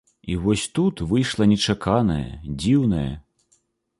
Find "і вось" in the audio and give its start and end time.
0.33-0.63